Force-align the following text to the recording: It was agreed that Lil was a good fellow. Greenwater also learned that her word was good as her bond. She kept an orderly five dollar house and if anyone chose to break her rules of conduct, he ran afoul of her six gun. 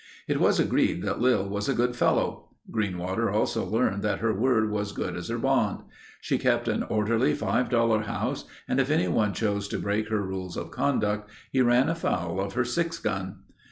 It 0.27 0.39
was 0.39 0.59
agreed 0.59 1.03
that 1.03 1.19
Lil 1.21 1.47
was 1.47 1.69
a 1.69 1.75
good 1.75 1.95
fellow. 1.95 2.49
Greenwater 2.71 3.31
also 3.31 3.63
learned 3.63 4.01
that 4.01 4.17
her 4.17 4.33
word 4.33 4.71
was 4.71 4.93
good 4.93 5.15
as 5.15 5.27
her 5.27 5.37
bond. 5.37 5.83
She 6.19 6.39
kept 6.39 6.67
an 6.67 6.81
orderly 6.81 7.35
five 7.35 7.69
dollar 7.69 8.01
house 8.01 8.45
and 8.67 8.79
if 8.79 8.89
anyone 8.89 9.31
chose 9.31 9.67
to 9.67 9.77
break 9.77 10.09
her 10.09 10.23
rules 10.25 10.57
of 10.57 10.71
conduct, 10.71 11.29
he 11.51 11.61
ran 11.61 11.87
afoul 11.87 12.39
of 12.41 12.53
her 12.53 12.65
six 12.65 12.97
gun. 12.97 13.41